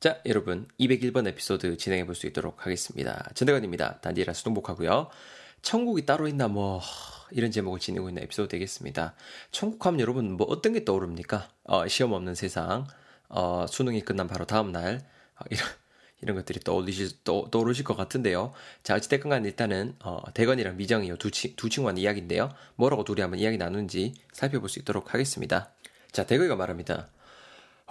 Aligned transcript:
자, 0.00 0.20
여러분 0.26 0.68
201번 0.78 1.26
에피소드 1.26 1.76
진행해 1.76 2.06
볼 2.06 2.14
수 2.14 2.28
있도록 2.28 2.64
하겠습니다. 2.64 3.28
전대관입니다. 3.34 3.98
단디라 4.00 4.32
수동복하고요. 4.32 5.08
천국이 5.62 6.06
따로 6.06 6.28
있나 6.28 6.46
뭐 6.46 6.80
이런 7.32 7.50
제목을 7.50 7.80
지니고 7.80 8.08
있는 8.08 8.22
에피소드 8.22 8.48
되겠습니다. 8.48 9.14
천국 9.50 9.84
하면 9.86 9.98
여러분 9.98 10.36
뭐 10.36 10.46
어떤 10.48 10.72
게 10.72 10.84
떠오릅니까? 10.84 11.48
어, 11.64 11.88
시험 11.88 12.12
없는 12.12 12.36
세상, 12.36 12.86
어, 13.28 13.66
수능이 13.68 14.02
끝난 14.02 14.28
바로 14.28 14.44
다음 14.44 14.70
날 14.70 15.04
어, 15.34 15.44
이런 15.50 15.66
이런 16.20 16.36
것들이 16.36 16.60
떠올리실, 16.60 17.24
떠, 17.24 17.48
떠오르실 17.50 17.84
것 17.84 17.96
같은데요. 17.96 18.52
자, 18.82 18.96
어찌됐건 18.96 19.30
간 19.30 19.44
일단은, 19.44 19.94
어, 20.00 20.20
대건이랑 20.34 20.76
미정이 20.76 21.16
두, 21.18 21.30
치, 21.30 21.54
두 21.54 21.68
친구한 21.68 21.96
이야기인데요. 21.96 22.50
뭐라고 22.74 23.04
둘이 23.04 23.20
한번 23.20 23.38
이야기 23.38 23.56
나누는지 23.56 24.14
살펴볼 24.32 24.68
수 24.68 24.80
있도록 24.80 25.14
하겠습니다. 25.14 25.70
자, 26.10 26.26
대건이가 26.26 26.56
말합니다. 26.56 27.08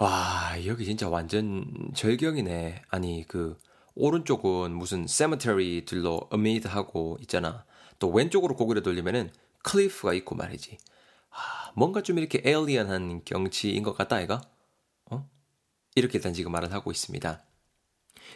와, 0.00 0.54
여기 0.66 0.84
진짜 0.84 1.08
완전 1.08 1.90
절경이네. 1.92 2.82
아니, 2.88 3.24
그, 3.26 3.58
오른쪽은 3.96 4.72
무슨 4.72 5.08
세머터리들로 5.08 6.28
어메이드하고 6.30 7.18
있잖아. 7.22 7.64
또 7.98 8.08
왼쪽으로 8.10 8.54
고개를 8.54 8.82
돌리면은 8.82 9.30
클리프가 9.64 10.14
있고 10.14 10.36
말이지. 10.36 10.78
아, 11.30 11.72
뭔가 11.74 12.02
좀 12.02 12.18
이렇게 12.18 12.40
에일리언한 12.44 13.22
경치인 13.24 13.82
것 13.82 13.96
같다, 13.96 14.16
아이가? 14.16 14.40
어? 15.10 15.28
이렇게 15.96 16.18
일단 16.18 16.32
지금 16.32 16.52
말을 16.52 16.72
하고 16.72 16.92
있습니다. 16.92 17.42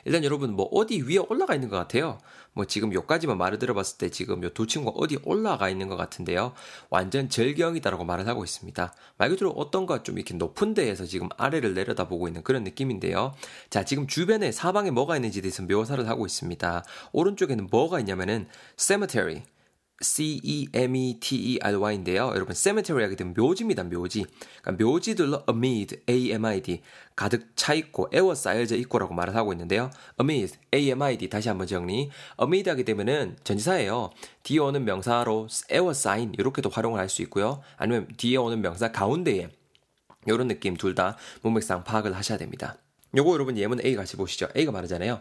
일단 0.05 0.25
여러분 0.25 0.55
뭐 0.55 0.67
어디 0.73 1.03
위에 1.03 1.19
올라가 1.19 1.55
있는 1.55 1.69
것 1.69 1.77
같아요. 1.77 2.19
뭐 2.55 2.65
지금 2.67 2.93
요까지만 2.93 3.39
말을 3.39 3.59
들어봤을 3.59 3.99
때 3.99 4.11
지금 4.11 4.43
요 4.43 4.53
두 4.53 4.67
친구가 4.67 4.99
어디 4.99 5.19
올라가 5.25 5.69
있는 5.71 5.89
것 5.89 5.97
같은데요. 5.97 6.53
완전 6.91 7.29
절경이다라고 7.29 8.05
말을 8.05 8.27
하고 8.29 8.45
있습니다. 8.45 8.95
말 9.17 9.29
그대로 9.31 9.51
어떤가 9.53 10.03
좀 10.03 10.19
이렇게 10.19 10.35
높은 10.35 10.75
데에서 10.75 11.07
지금 11.07 11.29
아래를 11.39 11.75
내려다보고 11.75 12.29
있는 12.29 12.43
그런 12.43 12.65
느낌인데요. 12.65 13.35
자, 13.71 13.85
지금 13.85 14.07
주변에 14.07 14.53
사방에 14.53 14.91
뭐가 14.91 15.17
있는지 15.17 15.41
대해서 15.41 15.63
묘사를 15.63 16.07
하고 16.09 16.27
있습니다. 16.27 16.85
오른쪽에는 17.13 17.69
뭐가 17.71 18.01
있냐면은 18.01 18.47
cemetery 18.77 19.43
C-E-M-E-T-E-R-Y인데요. 20.03 22.33
여러분, 22.35 22.55
cemetery 22.55 23.05
하게 23.05 23.17
되면 23.17 23.35
묘지입니다, 23.37 23.85
묘지. 23.85 24.27
그러니까 24.61 24.85
묘지들로 24.85 25.45
amid, 25.49 26.03
A-M-I-D, 26.09 26.83
가득 27.17 27.57
차 27.57 27.73
있고, 27.75 28.09
에워싸여져 28.13 28.77
있고라고 28.77 29.15
말을 29.15 29.35
하고 29.37 29.53
있는데요. 29.53 29.91
amid, 30.21 30.55
A-M-I-D, 30.75 31.31
다시 31.31 31.49
한번 31.49 31.67
정리. 31.67 32.11
amid 32.41 32.69
하게 32.69 32.83
되면은 32.83 33.37
전지사예요. 33.45 34.11
뒤에 34.43 34.59
오는 34.59 34.85
명사로 34.85 35.47
에워싸인, 35.71 36.35
이렇게도 36.37 36.69
활용을 36.69 37.01
할 37.01 37.09
수 37.09 37.23
있고요. 37.23 37.63
아니면 37.77 38.09
뒤에 38.17 38.37
오는 38.37 38.61
명사 38.61 38.93
가운데에, 38.93 39.49
이런 40.27 40.49
느낌 40.49 40.77
둘 40.77 40.95
다 40.95 41.17
문맥상 41.43 41.85
파악을 41.85 42.15
하셔야 42.15 42.39
됩니다. 42.39 42.77
요거 43.17 43.33
여러분 43.35 43.59
예문 43.59 43.85
A 43.85 43.95
같이 43.95 44.17
보시죠. 44.17 44.49
A가 44.57 44.73
말하잖아요. 44.73 45.21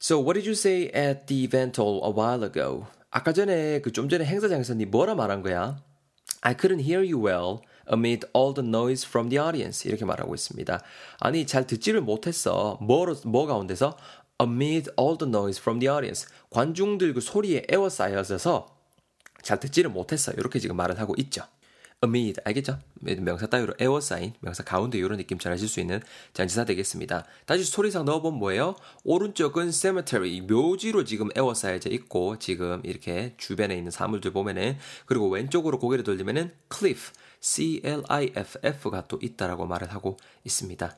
So 0.00 0.18
what 0.18 0.34
did 0.34 0.46
you 0.46 0.52
say 0.52 0.90
at 0.94 1.26
the 1.26 1.44
event 1.44 1.80
a 1.80 2.12
while 2.12 2.44
ago? 2.44 2.86
아까 3.14 3.32
전에 3.32 3.80
그 3.80 3.92
좀 3.92 4.08
전에 4.08 4.24
행사장에서 4.24 4.74
니 4.74 4.86
뭐라 4.86 5.14
말한 5.14 5.42
거야? 5.42 5.80
I 6.40 6.54
couldn't 6.56 6.80
hear 6.80 6.98
you 7.00 7.24
well 7.24 7.60
amid 7.90 8.26
all 8.36 8.52
the 8.52 8.66
noise 8.68 9.06
from 9.08 9.28
the 9.30 9.40
audience. 9.40 9.88
이렇게 9.88 10.04
말하고 10.04 10.34
있습니다. 10.34 10.82
아니 11.20 11.46
잘 11.46 11.64
듣지를 11.64 12.00
못했어. 12.00 12.76
뭐로 12.82 13.14
뭐 13.24 13.46
가운데서 13.46 13.96
amid 14.42 14.90
all 14.98 15.16
the 15.16 15.28
noise 15.30 15.60
from 15.60 15.78
the 15.78 15.88
audience. 15.88 16.26
관중들 16.50 17.14
그 17.14 17.20
소리에 17.20 17.66
에워싸여져서 17.68 18.66
잘 19.42 19.60
듣지를 19.60 19.90
못했어. 19.90 20.32
이렇게 20.32 20.58
지금 20.58 20.74
말을 20.76 20.98
하고 20.98 21.14
있죠. 21.18 21.44
Amid 22.04 22.40
알겠죠? 22.44 22.78
명사 23.00 23.46
따위로 23.46 23.74
에워싸인 23.78 24.34
명사 24.40 24.62
가운데 24.62 24.98
이런 24.98 25.18
느낌 25.18 25.38
잘 25.38 25.52
하실 25.52 25.68
수 25.68 25.80
있는 25.80 26.00
전치사 26.32 26.64
되겠습니다. 26.64 27.24
다시 27.46 27.64
소리상 27.64 28.04
넣어보면 28.04 28.38
뭐예요? 28.38 28.76
오른쪽은 29.04 29.72
cemetery 29.72 30.40
묘지로 30.42 31.04
지금 31.04 31.28
에워싸여져 31.34 31.90
있고 31.90 32.38
지금 32.38 32.80
이렇게 32.84 33.34
주변에 33.36 33.76
있는 33.76 33.90
사물들 33.90 34.32
보면은 34.32 34.76
그리고 35.06 35.28
왼쪽으로 35.28 35.78
고개를 35.78 36.04
돌리면은 36.04 36.52
cliff 36.72 37.12
C-L-I-F-F가 37.40 39.06
또 39.06 39.18
있다라고 39.20 39.66
말을 39.66 39.92
하고 39.92 40.16
있습니다. 40.44 40.96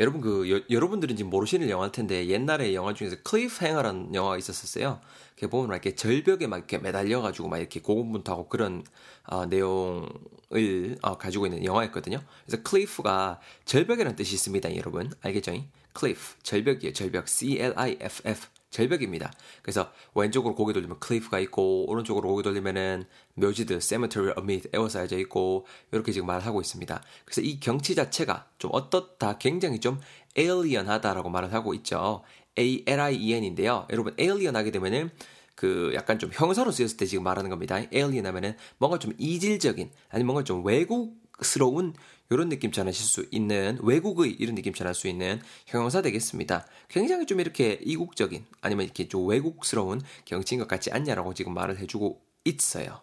여러분 0.00 0.22
그 0.22 0.50
여, 0.50 0.60
여러분들은 0.70 1.14
지금 1.14 1.30
모르시는 1.30 1.68
영화일 1.68 1.92
텐데 1.92 2.26
옛날에 2.26 2.74
영화 2.74 2.94
중에서 2.94 3.16
Cliffhanger라는 3.22 4.14
영화가 4.14 4.38
있었었어요. 4.38 4.98
그 5.38 5.48
보면 5.48 5.68
막 5.68 5.74
이렇게 5.74 5.94
절벽에 5.94 6.46
막 6.46 6.56
이렇게 6.56 6.78
매달려 6.78 7.20
가지고 7.20 7.48
막 7.48 7.58
이렇게 7.58 7.80
고군분투하고 7.80 8.48
그런 8.48 8.82
어, 9.26 9.44
내용을 9.44 10.96
어, 11.02 11.18
가지고 11.18 11.46
있는 11.46 11.64
영화였거든요. 11.64 12.18
그래서 12.46 12.62
cliff가 12.62 13.40
절벽이라는 13.66 14.16
뜻이 14.16 14.34
있습니다, 14.34 14.74
여러분. 14.76 15.12
알겠죠? 15.20 15.52
Cliff 15.92 16.20
절벽이에요. 16.42 16.94
절벽 16.94 17.28
C 17.28 17.58
L 17.58 17.74
I 17.76 17.98
F 18.00 18.22
F 18.24 18.46
절벽입니다. 18.70 19.32
그래서 19.62 19.92
왼쪽으로 20.14 20.54
고개 20.54 20.72
돌리면 20.72 21.00
cliff가 21.00 21.40
있고 21.40 21.88
오른쪽으로 21.90 22.28
고개 22.28 22.42
돌리면은 22.42 23.04
묘지들 23.34 23.80
cemetery 23.80 24.34
amid 24.38 24.68
에워싸여져 24.72 25.18
있고 25.18 25.66
이렇게 25.92 26.12
지금 26.12 26.26
말을 26.28 26.46
하고 26.46 26.60
있습니다. 26.60 27.02
그래서 27.24 27.40
이 27.40 27.60
경치 27.60 27.94
자체가 27.94 28.46
좀 28.58 28.70
어떻다 28.72 29.38
굉장히 29.38 29.80
좀 29.80 30.00
alien하다라고 30.38 31.28
말을 31.28 31.52
하고 31.52 31.74
있죠. 31.74 32.22
A 32.58 32.84
L 32.86 33.00
I 33.00 33.16
E 33.16 33.34
N인데요. 33.34 33.86
여러분 33.90 34.14
alien 34.18 34.56
하게 34.56 34.70
되면은 34.70 35.10
그 35.56 35.92
약간 35.94 36.18
좀 36.18 36.30
형사로 36.32 36.70
쓰였을 36.70 36.96
때 36.96 37.06
지금 37.06 37.24
말하는 37.24 37.50
겁니다. 37.50 37.80
alien 37.92 38.24
하면은 38.26 38.56
뭔가 38.78 38.98
좀 38.98 39.12
이질적인 39.18 39.90
아니 40.08 40.24
뭔가 40.24 40.44
좀 40.44 40.64
외국 40.64 41.20
스러운 41.42 41.94
이런 42.30 42.48
느낌 42.48 42.70
전하실 42.70 43.04
수 43.04 43.26
있는 43.32 43.78
외국의 43.82 44.30
이런 44.38 44.54
느낌 44.54 44.72
전할 44.72 44.94
수 44.94 45.08
있는 45.08 45.42
형용사 45.66 46.00
되겠습니다. 46.00 46.64
굉장히 46.88 47.26
좀 47.26 47.40
이렇게 47.40 47.80
이국적인 47.82 48.46
아니면 48.60 48.84
이렇게 48.84 49.08
좀 49.08 49.26
외국스러운 49.26 50.00
경치인 50.24 50.60
것 50.60 50.68
같지 50.68 50.92
않냐라고 50.92 51.34
지금 51.34 51.52
말을 51.54 51.78
해주고 51.78 52.22
있어요. 52.44 53.00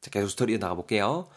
자, 0.00 0.10
계속 0.10 0.28
스토리 0.28 0.58
나가 0.58 0.74
볼게요. 0.74 1.28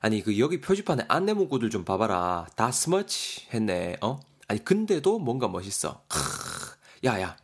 아니 0.00 0.22
그 0.22 0.38
여기 0.38 0.60
표지판에 0.60 1.04
안내 1.08 1.34
문구들 1.34 1.68
좀 1.68 1.84
봐봐라. 1.84 2.46
다 2.56 2.70
smudge 2.70 3.48
했네. 3.52 3.96
어? 4.00 4.18
아니 4.46 4.64
근데도 4.64 5.18
뭔가 5.18 5.46
멋있어. 5.46 6.02
크, 6.08 6.18
야야. 7.04 7.36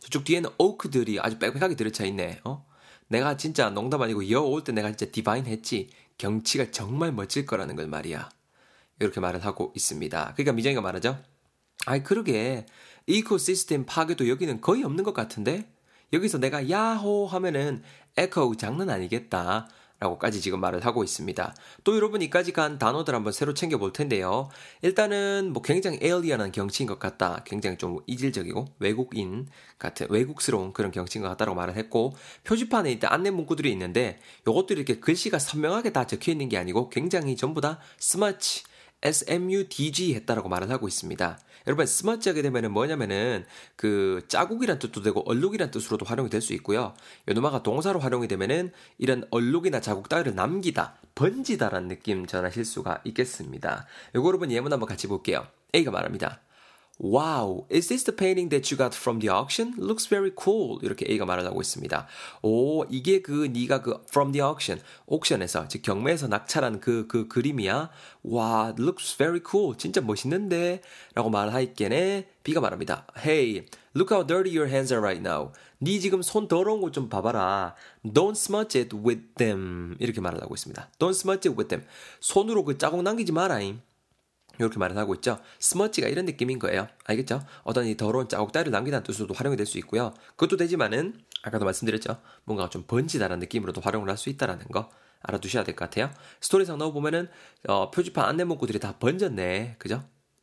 저쪽 0.00 0.24
뒤에는 0.24 0.50
오크들이 0.58 1.20
아주 1.20 1.38
빽빽하게 1.38 1.76
들어차 1.76 2.04
있네. 2.04 2.40
어? 2.42 2.66
내가 3.06 3.36
진짜 3.36 3.70
농담 3.70 4.02
아니고 4.02 4.28
여올 4.30 4.64
때 4.64 4.72
내가 4.72 4.88
진짜 4.88 5.12
divine 5.12 5.46
했지. 5.46 5.90
경치가 6.18 6.70
정말 6.70 7.12
멋질 7.12 7.46
거라는 7.46 7.76
걸 7.76 7.86
말이야. 7.86 8.28
이렇게 9.00 9.20
말을 9.20 9.44
하고 9.44 9.72
있습니다. 9.74 10.34
그러니까 10.34 10.52
미정이가 10.52 10.80
말하죠. 10.80 11.18
아이 11.86 12.02
그러게 12.02 12.66
ecosystem 13.06 13.86
파괴도 13.86 14.28
여기는 14.28 14.60
거의 14.60 14.84
없는 14.84 15.02
것 15.02 15.14
같은데 15.14 15.68
여기서 16.12 16.38
내가 16.38 16.68
야호 16.68 17.26
하면은 17.26 17.82
에코 18.16 18.56
장난 18.56 18.90
아니겠다. 18.90 19.68
라고까지 20.00 20.40
지금 20.40 20.60
말을 20.60 20.84
하고 20.86 21.04
있습니다. 21.04 21.54
또 21.84 21.94
여러분 21.94 22.22
이까지 22.22 22.52
간 22.52 22.78
단어들 22.78 23.14
한번 23.14 23.34
새로 23.34 23.52
챙겨볼 23.52 23.92
텐데요. 23.92 24.48
일단은 24.80 25.50
뭐 25.52 25.60
굉장히 25.60 25.98
에일리언한 26.00 26.52
경치인 26.52 26.88
것 26.88 26.98
같다. 26.98 27.42
굉장히 27.44 27.76
좀 27.76 27.98
이질적이고 28.06 28.64
외국인 28.78 29.46
같은 29.78 30.06
외국스러운 30.08 30.72
그런 30.72 30.90
경치인 30.90 31.22
것 31.22 31.28
같다라고 31.28 31.54
말을 31.54 31.76
했고 31.76 32.14
표지판에 32.44 32.90
일단 32.90 33.12
안내 33.12 33.30
문구들이 33.30 33.70
있는데 33.72 34.18
요것들이 34.46 34.80
이렇게 34.80 35.00
글씨가 35.00 35.38
선명하게 35.38 35.92
다 35.92 36.06
적혀 36.06 36.32
있는 36.32 36.48
게 36.48 36.56
아니고 36.56 36.88
굉장히 36.88 37.36
전부 37.36 37.60
다 37.60 37.78
스마치 37.98 38.62
SMUDG 39.02 40.14
했다라고 40.14 40.48
말을 40.48 40.70
하고 40.70 40.88
있습니다. 40.88 41.38
여러분 41.66 41.86
스마트 41.86 42.28
하게 42.28 42.42
되면은 42.42 42.72
뭐냐면은 42.72 43.44
그 43.76 44.22
자국이란 44.28 44.78
뜻도 44.78 45.02
되고 45.02 45.22
얼룩이란 45.28 45.70
뜻으로도 45.70 46.06
활용이 46.06 46.30
될 46.30 46.40
수 46.40 46.54
있고요. 46.54 46.94
요노마가 47.28 47.62
동사로 47.62 48.00
활용이 48.00 48.28
되면은 48.28 48.72
이런 48.98 49.24
얼룩이나 49.30 49.80
자국 49.80 50.08
따위를 50.08 50.34
남기다, 50.34 50.96
번지다라는 51.14 51.88
느낌 51.88 52.26
전하실 52.26 52.64
수가 52.64 53.02
있겠습니다. 53.04 53.86
요거 54.14 54.28
여러분 54.28 54.50
예문 54.50 54.72
한번 54.72 54.88
같이 54.88 55.06
볼게요. 55.06 55.46
A가 55.74 55.90
말합니다. 55.90 56.40
Wow, 57.02 57.64
is 57.70 57.88
this 57.88 58.04
the 58.04 58.12
painting 58.12 58.50
that 58.50 58.70
you 58.70 58.76
got 58.76 58.94
from 58.94 59.20
the 59.20 59.30
auction? 59.30 59.72
Looks 59.78 60.06
very 60.06 60.30
cool. 60.38 60.78
이렇게 60.82 61.10
A가 61.10 61.24
말을 61.24 61.46
하고 61.46 61.62
있습니다. 61.62 62.06
오, 62.42 62.84
이게 62.90 63.22
그 63.22 63.48
네가 63.50 63.80
그 63.80 64.02
from 64.06 64.32
the 64.32 64.46
auction, 64.46 64.84
옥션에서 65.06 65.68
즉 65.68 65.80
경매에서 65.80 66.28
낙찰한 66.28 66.80
그그 66.80 67.06
그 67.06 67.28
그림이야. 67.28 67.88
와, 68.24 68.74
looks 68.78 69.16
very 69.16 69.40
cool. 69.50 69.78
진짜 69.78 70.02
멋있는데. 70.02 70.82
라고 71.14 71.30
말을 71.30 71.54
하있겠네. 71.54 72.28
B가 72.44 72.60
말합니다. 72.60 73.06
Hey, 73.16 73.64
look 73.96 74.14
how 74.14 74.26
dirty 74.26 74.54
your 74.54 74.68
hands 74.70 74.92
are 74.92 75.02
right 75.02 75.26
now. 75.26 75.52
네 75.78 75.98
지금 75.98 76.20
손 76.20 76.48
더러운 76.48 76.82
거 76.82 76.90
좀 76.90 77.08
봐봐라. 77.08 77.76
Don't 78.04 78.36
smudge 78.36 78.78
it 78.78 78.94
with 78.94 79.22
them. 79.38 79.96
이렇게 80.00 80.20
말을 80.20 80.42
하고 80.42 80.54
있습니다. 80.54 80.90
Don't 80.98 81.16
smudge 81.16 81.50
it 81.50 81.58
with 81.58 81.68
them. 81.68 81.88
손으로 82.20 82.62
그 82.64 82.76
자국 82.76 83.02
남기지 83.02 83.32
마라잉. 83.32 83.80
이렇게 84.64 84.78
말을 84.78 84.96
하고 84.98 85.14
있죠. 85.16 85.38
스머치가 85.58 86.08
이런 86.08 86.24
느낌인 86.26 86.58
거예요. 86.58 86.88
알겠죠? 87.04 87.42
어떤 87.64 87.86
이 87.86 87.96
더러운 87.96 88.28
자국 88.28 88.52
따위를 88.52 88.70
남기다는 88.72 89.02
뜻으로도 89.04 89.34
활용이 89.34 89.56
될 89.56 89.66
수 89.66 89.78
있고요. 89.78 90.14
그것도 90.36 90.56
되지만은 90.56 91.14
아까도 91.42 91.64
말씀드렸죠. 91.64 92.20
뭔가 92.44 92.68
좀 92.70 92.84
번지다라는 92.86 93.40
느낌으로도 93.40 93.80
활용을 93.80 94.08
할 94.08 94.16
수 94.16 94.28
있다라는 94.30 94.66
거 94.68 94.90
알아두셔야 95.22 95.64
될 95.64 95.74
것 95.76 95.84
같아요. 95.90 96.10
스토리상 96.40 96.78
넣어보면은 96.78 97.28
어, 97.68 97.90
표지판 97.90 98.24
안내 98.24 98.44
문구들이 98.44 98.78
다 98.78 98.96
번졌네. 98.98 99.76
그죠? 99.78 100.02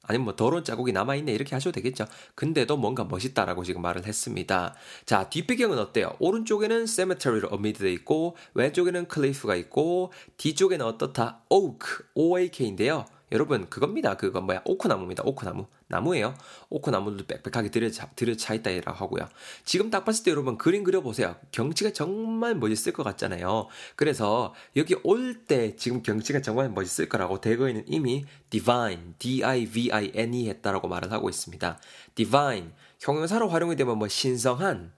아니면 0.10 0.24
뭐 0.26 0.36
더러운 0.38 0.64
자국이 0.64 0.94
남아있네 0.94 1.34
이렇게 1.34 1.54
하셔도 1.54 1.74
되겠죠. 1.74 2.06
근데도 2.36 2.78
뭔가 2.78 3.04
멋있다라고 3.04 3.66
지금 3.66 3.82
말을 3.82 4.06
했습니다. 4.06 4.74
자, 5.06 5.30
뒷배경은 5.30 5.78
어때요? 5.80 6.16
오른쪽에는 6.20 6.86
cemetery로 6.88 7.50
amid 7.52 7.80
돼 7.80 7.92
있고 7.92 8.38
왼쪽에는 8.54 9.08
cliff가 9.14 9.56
있고 9.56 10.14
뒤쪽에는 10.38 10.86
어떻다? 10.86 11.42
oak, 11.50 12.06
oak인데요. 12.16 13.06
여러분 13.32 13.70
그겁니다. 13.70 14.16
그거 14.16 14.42
뭐야 14.42 14.62
오크나무입니다. 14.66 15.24
오크나무 15.26 15.68
나무예요. 15.88 16.34
오크나무도 16.70 17.26
빽빽하게 17.26 17.72
들여차, 17.72 18.10
들여차 18.16 18.54
있다라고 18.54 18.92
하고요. 18.92 19.28
지금 19.66 19.90
딱 19.90 20.06
봤을 20.06 20.24
때 20.24 20.32
여러분 20.32 20.58
그림 20.58 20.84
그려보세요. 20.84 21.36
경치가 21.52 21.92
정말 21.92 22.56
멋있을 22.56 22.94
것 22.94 23.04
같잖아요. 23.04 23.68
그래서 23.96 24.54
여기 24.76 24.96
올 25.04 25.38
때 25.48 25.76
지금 25.76 26.02
경치가 26.02 26.42
정말 26.42 26.70
멋있을 26.70 27.10
거라고 27.10 27.40
대거에는 27.42 27.84
이미 27.88 28.26
divine, 28.50 29.14
d-i-v-i-n-e 29.20 30.50
했다라고 30.50 30.88
말을 30.88 31.12
하고 31.12 31.30
있습니다. 31.30 31.80
divine 32.16 32.72
형용사로 33.00 33.50
활용이 33.50 33.76
되면 33.76 33.98
뭐 33.98 34.08
신성한 34.08 34.92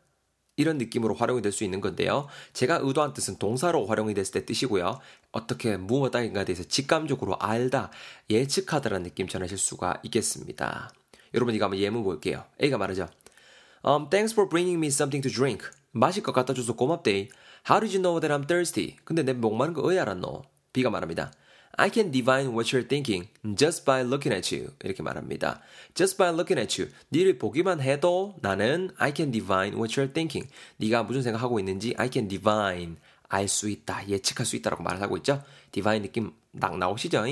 이런 0.59 0.77
느낌으로 0.77 1.15
활용이 1.15 1.41
될 1.41 1.53
수 1.53 1.63
있는 1.63 1.79
건데요. 1.81 2.27
제가 2.53 2.79
의도한 2.83 3.13
뜻은 3.13 3.37
동사로 3.39 3.85
활용이 3.87 4.13
됐을 4.13 4.33
때 4.33 4.45
뜻이고요. 4.45 4.99
어떻게 5.31 5.77
무엇인가에 5.77 6.43
대해서 6.45 6.63
직감적으로 6.63 7.37
알다, 7.39 7.89
예측하다라는 8.29 9.03
느낌 9.03 9.27
전하실 9.27 9.57
수가 9.57 10.01
있겠습니다. 10.03 10.91
여러분 11.33 11.55
이거 11.55 11.65
한번 11.65 11.79
예문 11.79 12.03
볼게요. 12.03 12.43
A가 12.61 12.77
말하죠. 12.77 13.07
Um, 13.83 14.09
thanks 14.09 14.33
for 14.33 14.49
bringing 14.49 14.77
me 14.77 14.87
something 14.87 15.21
to 15.27 15.31
drink. 15.33 15.65
마실 15.91 16.21
것 16.21 16.33
갖다 16.33 16.53
줘서 16.53 16.75
고맙대. 16.75 17.29
How 17.69 17.79
did 17.79 17.95
you 17.95 18.01
know 18.01 18.19
that 18.19 18.33
I'm 18.33 18.45
thirsty? 18.47 18.97
근데 19.05 19.23
내 19.23 19.31
목마른 19.33 19.73
거왜 19.73 19.97
알았노? 19.97 20.43
B가 20.73 20.89
말합니다. 20.89 21.31
I 21.77 21.89
can 21.91 22.11
divine 22.11 22.51
what 22.53 22.75
you're 22.75 22.87
thinking 22.87 23.27
just 23.55 23.85
by 23.85 24.01
looking 24.01 24.35
at 24.35 24.53
you. 24.55 24.71
이렇게 24.83 25.01
말합니다. 25.03 25.61
Just 25.93 26.17
by 26.17 26.33
looking 26.33 26.59
at 26.59 26.81
you. 26.81 26.91
니를 27.11 27.37
보기만 27.37 27.81
해도 27.81 28.35
나는 28.41 28.91
I 28.97 29.13
can 29.15 29.31
divine 29.31 29.75
what 29.75 29.99
you're 29.99 30.13
thinking. 30.13 30.51
네가 30.77 31.03
무슨 31.03 31.21
생각하고 31.21 31.59
있는지 31.59 31.93
I 31.97 32.09
can 32.11 32.27
divine. 32.27 32.97
알 33.29 33.47
수 33.47 33.69
있다, 33.69 34.07
예측할 34.07 34.45
수 34.45 34.55
있다라고 34.55 34.81
말을 34.83 35.01
하고 35.01 35.15
있죠. 35.17 35.43
디바인 35.71 36.01
느낌 36.01 36.33
딱 36.59 36.77
나오시죠? 36.77 37.23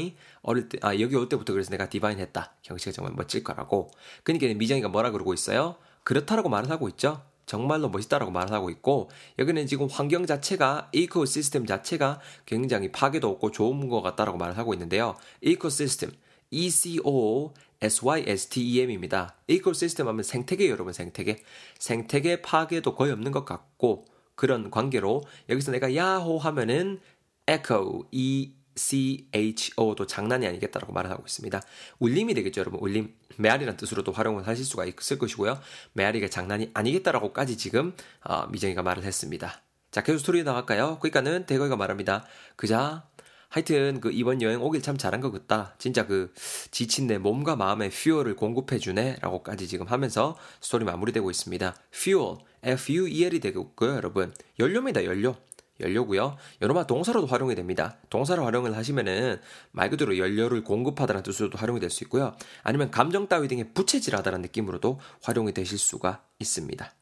어릴 0.44 0.70
때, 0.70 0.78
아, 0.84 0.94
여기 1.00 1.16
올 1.16 1.28
때부터 1.28 1.54
그래서 1.54 1.72
내가 1.72 1.90
디바인 1.90 2.20
했다. 2.20 2.54
경치가 2.62 2.92
정말 2.92 3.14
멋질 3.16 3.44
거라고. 3.44 3.90
그러니까 4.24 4.48
미정이가 4.54 4.90
뭐라 4.90 5.10
그러고 5.10 5.34
있어요? 5.34 5.76
그렇다라고 6.04 6.50
말을 6.50 6.70
하고 6.70 6.88
있죠. 6.90 7.24
정말로 7.48 7.90
멋있다라고 7.90 8.30
말을 8.30 8.54
하고 8.54 8.70
있고 8.70 9.10
여기는 9.40 9.66
지금 9.66 9.88
환경 9.90 10.28
자체가 10.28 10.90
이코시스템 10.92 11.66
자체가 11.66 12.20
굉장히 12.46 12.92
파괴도 12.92 13.28
없고 13.28 13.52
좋은 13.52 13.90
것 13.90 14.02
같다라고 14.02 14.38
말을 14.38 14.58
하고 14.58 14.74
있는데요. 14.74 15.16
이코시스템 15.42 16.12
E 16.52 16.70
C 16.70 17.00
O 17.04 17.54
S 17.82 18.06
Y 18.06 18.26
S 18.28 18.48
T 18.50 18.62
E 18.62 18.82
M입니다. 18.82 19.36
이코시스템 19.48 20.08
하면 20.08 20.24
생태계 20.24 20.70
여러분 20.70 20.94
생태계 20.94 21.42
생태계 21.80 22.42
파괴도 22.42 22.94
거의 22.96 23.12
없는 23.14 23.32
것 23.32 23.46
같고 23.46 24.06
그런 24.36 24.70
관계로 24.70 25.24
여기서 25.50 25.72
내가 25.72 25.96
야호 25.96 26.38
하면은 26.38 27.00
echo 27.48 28.04
E 28.12 28.57
CHO도 28.78 30.06
장난이 30.08 30.48
아니겠다라고 30.48 30.94
말을 30.94 31.10
하고 31.12 31.24
있습니다. 31.26 31.62
울림이 32.00 32.34
되겠죠, 32.34 32.62
여러분. 32.62 32.80
울림. 32.80 33.14
메아리란 33.38 33.78
뜻으로도 33.78 34.12
활용을 34.12 34.48
하실 34.48 34.66
수가 34.66 34.86
있을 34.86 35.18
것이고요. 35.18 35.60
메아리가 35.94 36.30
장난이 36.30 36.72
아니겠다라고까지 36.74 37.58
지금 37.58 37.94
어, 38.24 38.48
미정이가 38.48 38.84
말을 38.84 39.04
했습니다. 39.04 39.62
자, 39.92 40.04
계속 40.04 40.20
스토리 40.20 40.44
나갈까요? 40.44 41.00
그러니까는 41.00 41.46
대거이가 41.46 41.76
말합니다. 41.76 42.26
그자 42.56 43.08
하여튼 43.50 44.02
그 44.02 44.12
이번 44.12 44.42
여행 44.42 44.62
오길 44.62 44.82
참 44.82 44.98
잘한 44.98 45.22
것 45.22 45.32
같다. 45.32 45.76
진짜 45.78 46.06
그 46.06 46.34
지친 46.72 47.08
내 47.08 47.18
몸과 47.18 47.56
마음의 47.56 47.90
fuel을 47.92 48.36
공급해 48.36 48.78
주네라고까지 48.78 49.68
지금 49.68 49.88
하면서 49.88 50.38
스토리 50.60 50.84
마무리되고 50.84 51.32
있습니다. 51.32 51.76
fuel, 51.94 52.38
F-U-E-L이 52.64 53.40
되고 53.40 53.62
있고요, 53.62 53.96
여러분. 53.96 54.34
연료입니다, 54.60 55.06
연료. 55.06 55.36
연료고요. 55.80 56.38
여러분 56.62 56.86
동사로도 56.88 57.28
활용이 57.28 57.56
됩니다. 57.56 57.98
동사로 58.10 58.44
활용을 58.46 58.76
하시면은 58.76 59.40
말 59.72 59.90
그대로 59.90 60.18
연료를 60.18 60.64
공급하다는 60.64 61.24
뜻으로도 61.24 61.58
활용이 61.58 61.80
될 61.80 61.90
수 61.90 62.04
있고요. 62.04 62.36
아니면 62.64 62.92
감정 62.92 63.28
따위 63.28 63.48
등의 63.48 63.74
부채질하다는 63.74 64.42
느낌으로도 64.42 65.00
활용이 65.24 65.54
되실 65.54 65.78
수가 65.78 66.24
있습니다. 66.40 66.94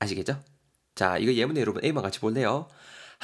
아시겠죠? 0.00 0.40
자, 0.94 1.18
이거 1.18 1.32
예문에 1.32 1.60
여러분 1.60 1.84
A만 1.84 2.02
같이 2.02 2.20
볼래요? 2.20 2.68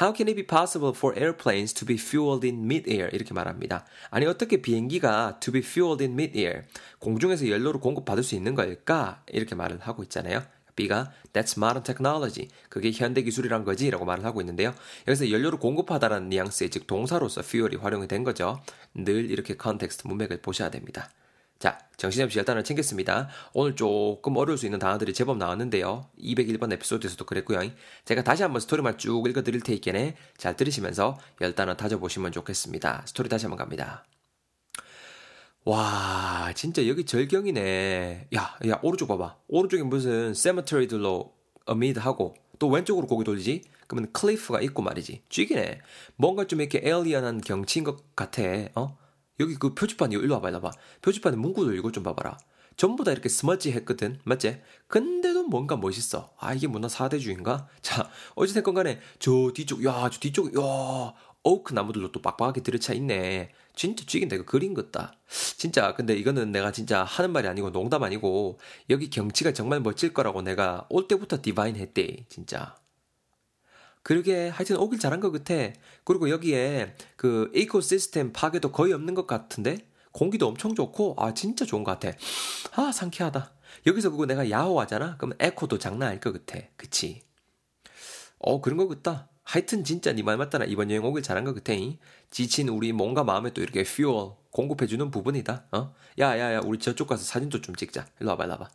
How 0.00 0.14
can 0.17 0.29
it 0.29 0.35
be 0.37 0.47
possible 0.47 0.94
for 0.97 1.19
airplanes 1.19 1.75
to 1.75 1.87
be 1.87 1.96
fueled 1.96 2.46
in 2.46 2.64
mid-air? 2.64 3.11
이렇게 3.12 3.35
말합니다. 3.35 3.85
아니 4.11 4.25
어떻게 4.25 4.62
비행기가 4.62 5.41
to 5.41 5.53
be 5.53 5.61
fueled 5.61 6.03
in 6.03 6.12
mid-air 6.12 6.62
공중에서 7.00 7.49
연료를 7.49 7.81
공급받을 7.81 8.23
수 8.23 8.35
있는 8.35 8.55
걸까? 8.55 9.23
이렇게 9.26 9.55
말을 9.55 9.81
하고 9.81 10.03
있잖아요. 10.05 10.43
B가 10.81 11.12
That's 11.32 11.56
modern 11.56 11.85
technology. 11.85 12.49
그게 12.69 12.91
현대 12.91 13.23
기술이란 13.23 13.65
거지 13.65 13.91
라고 13.91 14.05
말을 14.05 14.25
하고 14.25 14.41
있는데요. 14.41 14.75
여기서 15.06 15.31
연료를 15.31 15.59
공급하다라는 15.59 16.29
뉘앙스의 16.29 16.71
즉 16.71 16.87
동사로서 16.87 17.41
fuel이 17.41 17.77
활용이 17.77 18.09
된 18.09 18.25
거죠. 18.25 18.61
늘 18.94 19.31
이렇게 19.31 19.56
context 19.56 20.06
문맥을 20.09 20.43
보셔야 20.43 20.71
됩니다. 20.71 21.09
자, 21.59 21.79
정신없이 21.99 22.38
열단을 22.38 22.65
챙겼습니다. 22.65 23.29
오늘 23.53 23.77
조금 23.77 24.37
어려울 24.38 24.56
수 24.56 24.65
있는 24.65 24.79
단어들이 24.79 25.12
제법 25.12 25.37
나왔는데요. 25.37 26.06
201번 26.19 26.73
에피소드에서도 26.73 27.23
그랬고요. 27.27 27.61
제가 28.06 28.25
다시 28.25 28.43
한번 28.43 28.61
스토리만 28.61 28.97
쭉 28.97 29.29
읽어드릴 29.29 29.61
테니까 29.61 30.17
잘 30.38 30.56
들으시면서 30.56 31.19
열단어 31.43 31.77
다져보시면 31.77 32.32
좋겠습니다. 32.32 33.03
스토리 33.06 33.29
다시 33.29 33.44
한번 33.44 33.59
갑니다. 33.59 34.06
와, 35.65 36.53
진짜 36.55 36.87
여기 36.89 37.05
절경이네. 37.05 38.29
야, 38.35 38.59
야, 38.67 38.81
오른쪽 38.83 39.09
봐봐. 39.09 39.37
오른쪽에 39.49 39.83
무슨 39.83 40.33
cemetery들로 40.32 41.35
amid 41.67 41.99
하고 41.99 42.35
또 42.59 42.69
왼쪽으로 42.69 43.07
고개 43.07 43.25
돌리지? 43.25 43.62
그러면 43.87 44.11
cliff가 44.12 44.62
있고 44.62 44.83
말이지. 44.83 45.23
쥐기네. 45.29 45.81
뭔가 46.17 46.47
좀 46.47 46.61
이렇게 46.61 46.81
alien한 46.82 47.43
경치인 47.43 47.85
것 47.85 48.17
같아. 48.17 48.43
어? 48.75 48.97
여기 49.39 49.55
그 49.55 49.75
표지판 49.75 50.12
이거 50.12 50.23
일로 50.23 50.35
와봐, 50.35 50.49
일로 50.49 50.59
와봐. 50.62 50.71
표지판에 51.03 51.37
문구들 51.37 51.77
이거 51.77 51.93
좀 51.93 52.05
봐봐라. 52.05 52.39
전부 52.77 53.05
다 53.05 53.13
이렇게 53.13 53.29
smudge 53.29 53.73
했거든. 53.73 54.19
맞지? 54.25 54.63
근데도 54.87 55.45
뭔가 55.49 55.77
멋있어. 55.77 56.33
아, 56.39 56.55
이게 56.55 56.67
문화 56.69 56.89
사대주의인가? 56.88 57.67
자, 57.83 58.09
어찌됐건 58.35 58.75
간에 58.75 59.01
저 59.19 59.51
뒤쪽, 59.55 59.85
야, 59.85 60.09
저 60.11 60.19
뒤쪽, 60.19 60.56
야, 60.59 61.13
오크 61.43 61.75
나무들도 61.75 62.13
또 62.13 62.23
빡빡하게 62.23 62.63
들어차 62.62 62.94
있네. 62.95 63.51
진짜 63.81 64.05
죽인다. 64.05 64.37
이거 64.37 64.44
그림 64.44 64.75
같다. 64.75 65.15
진짜, 65.56 65.94
근데 65.94 66.12
이거는 66.12 66.53
내가 66.53 66.71
진짜 66.71 67.03
하는 67.03 67.32
말이 67.32 67.49
아니고 67.49 67.73
농담 67.73 68.03
아니고, 68.03 68.59
여기 68.91 69.09
경치가 69.09 69.55
정말 69.55 69.81
멋질 69.81 70.13
거라고 70.13 70.43
내가 70.43 70.87
올 70.91 71.08
때부터 71.08 71.41
디바인 71.41 71.77
했대. 71.77 72.27
진짜. 72.29 72.77
그러게 74.03 74.51
하여튼 74.51 74.77
오길 74.77 74.99
잘한 74.99 75.20
것 75.20 75.31
같아. 75.32 75.55
그리고 76.05 76.29
여기에 76.29 76.94
그 77.17 77.51
이코시스템 77.55 78.34
파괴도 78.34 78.70
거의 78.70 78.93
없는 78.93 79.15
것 79.15 79.27
같은데? 79.27 79.79
공기도 80.13 80.46
엄청 80.46 80.75
좋고, 80.75 81.15
아, 81.17 81.32
진짜 81.32 81.65
좋은 81.65 81.82
것 81.82 81.99
같아. 81.99 82.15
아, 82.72 82.93
상쾌하다. 82.93 83.51
여기서 83.87 84.10
그거 84.10 84.27
내가 84.27 84.51
야호 84.51 84.79
하잖아? 84.79 85.17
그럼 85.17 85.32
에코도 85.39 85.79
장난 85.79 86.10
아닐 86.10 86.20
것 86.20 86.34
같아. 86.34 86.63
그치? 86.77 87.22
어, 88.41 88.60
그런 88.60 88.77
것 88.77 88.89
같다. 88.89 89.30
하여튼 89.44 89.85
진짜 89.85 90.13
네 90.13 90.23
말 90.23 90.37
맞다나 90.37 90.65
이번 90.65 90.91
여행 90.91 91.05
오길 91.05 91.23
잘한 91.23 91.44
것 91.44 91.55
같아. 91.55 91.73
지친 92.31 92.69
우리 92.69 92.93
몸과 92.93 93.25
마음에 93.25 93.51
또 93.53 93.63
이렇게 93.63 93.82
퓨어 93.82 94.39
공급해주는 94.51 95.11
부분이다. 95.11 95.67
어? 95.73 95.94
야야야 96.19 96.61
우리 96.65 96.79
저쪽 96.79 97.09
가서 97.09 97.25
사진도 97.25 97.61
좀 97.61 97.75
찍자. 97.75 98.06
일로 98.20 98.31
와봐 98.31 98.44
일로 98.44 98.53
와봐. 98.55 98.70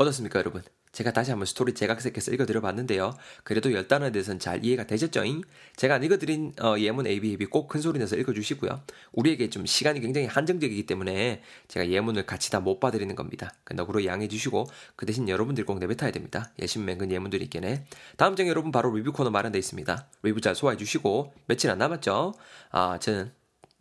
어떻습니까 0.00 0.38
여러분? 0.38 0.62
제가 0.92 1.12
다시 1.12 1.30
한번 1.30 1.44
스토리 1.44 1.74
재각색해서 1.74 2.32
읽어드려 2.32 2.62
봤는데요. 2.62 3.14
그래도 3.44 3.70
열 3.74 3.86
단어에 3.86 4.10
대해서는 4.10 4.38
잘 4.38 4.64
이해가 4.64 4.86
되셨죠잉? 4.86 5.42
제가 5.76 5.98
읽어드린 5.98 6.54
어, 6.62 6.78
예문 6.78 7.06
ABAB 7.06 7.44
꼭 7.46 7.68
큰 7.68 7.82
소리 7.82 7.98
내서 7.98 8.16
읽어주시고요. 8.16 8.80
우리에게 9.12 9.50
좀 9.50 9.66
시간이 9.66 10.00
굉장히 10.00 10.26
한정적이기 10.26 10.86
때문에 10.86 11.42
제가 11.68 11.90
예문을 11.90 12.24
같이 12.24 12.50
다 12.50 12.60
못 12.60 12.80
봐드리는 12.80 13.14
겁니다. 13.14 13.52
그 13.62 13.74
너그러이 13.74 14.06
양해주시고 14.06 14.66
그 14.96 15.04
대신 15.04 15.28
여러분들 15.28 15.66
꼭 15.66 15.78
내뱉어야 15.78 16.12
됩니다. 16.12 16.50
열심히 16.60 16.86
맹근 16.86 17.12
예문들이 17.12 17.44
있겠네. 17.44 17.84
다음 18.16 18.36
장에 18.36 18.48
여러분 18.48 18.72
바로 18.72 18.94
리뷰 18.94 19.12
코너 19.12 19.28
마련돼 19.28 19.58
있습니다. 19.58 20.08
리뷰 20.22 20.40
잘 20.40 20.54
소화해주시고 20.54 21.34
며칠 21.46 21.70
안 21.70 21.76
남았죠? 21.76 22.32
아 22.70 22.98
저는 22.98 23.32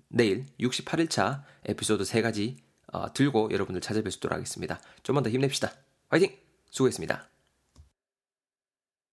내일 0.09 0.45
68일차 0.59 1.43
에피소드 1.65 2.03
3가지 2.03 2.57
어, 2.91 3.13
들고 3.13 3.51
여러분들 3.53 3.81
있도록 4.09 4.35
하겠습니다. 4.35 4.81
좀만 5.03 5.23
더 5.23 5.29
힘냅시다. 5.29 5.71
화이팅! 6.09 6.35
수고했습니다. 6.71 7.28